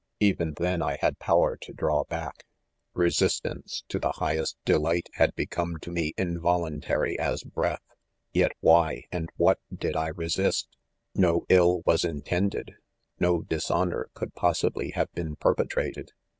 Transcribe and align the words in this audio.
■ 0.01 0.03
Even 0.19 0.55
then 0.55 0.81
I 0.81 0.97
had 0.99 1.19
power 1.19 1.55
to 1.57 1.73
draw 1.73 2.05
back— 2.05 2.45
resistance 2.95 3.83
to 3.89 3.99
the 3.99 4.13
highest 4.13 4.57
delight, 4.65 5.09
had 5.13 5.35
become 5.35 5.77
to 5.77 5.91
me 5.91 6.13
involunta 6.17 6.97
ry 6.97 7.15
as 7.19 7.43
breath. 7.43 7.83
Yet 8.33 8.51
why 8.61 9.03
and 9.11 9.29
what 9.37 9.59
did 9.71 9.95
I 9.95 10.07
resist 10.07 10.75
1 11.13 11.21
No 11.21 11.45
ill 11.49 11.83
was 11.85 12.03
intended— 12.03 12.73
no 13.19 13.43
dishonor 13.43 14.09
could 14.15 14.33
pos 14.33 14.61
sibly 14.61 14.89
have 14.95 15.11
been 15.13 15.35
perpetrated. 15.35 16.09